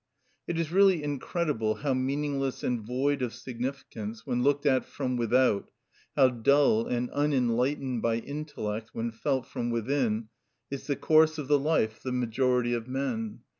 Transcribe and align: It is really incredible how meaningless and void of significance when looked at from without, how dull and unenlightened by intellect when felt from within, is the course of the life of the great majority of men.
It 0.47 0.57
is 0.57 0.71
really 0.71 1.03
incredible 1.03 1.75
how 1.75 1.93
meaningless 1.93 2.63
and 2.63 2.81
void 2.81 3.21
of 3.21 3.35
significance 3.35 4.25
when 4.25 4.41
looked 4.41 4.65
at 4.65 4.83
from 4.83 5.15
without, 5.15 5.69
how 6.15 6.29
dull 6.29 6.87
and 6.87 7.11
unenlightened 7.11 8.01
by 8.01 8.15
intellect 8.15 8.89
when 8.93 9.11
felt 9.11 9.45
from 9.45 9.69
within, 9.69 10.29
is 10.71 10.87
the 10.87 10.95
course 10.95 11.37
of 11.37 11.47
the 11.47 11.59
life 11.59 11.97
of 11.97 12.01
the 12.03 12.09
great 12.09 12.19
majority 12.19 12.73
of 12.73 12.87
men. 12.87 13.41